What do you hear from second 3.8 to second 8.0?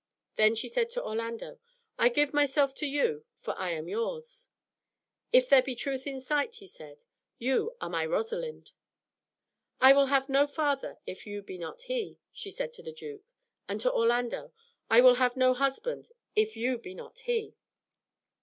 yours." "If there be truth in sight," he said, "you are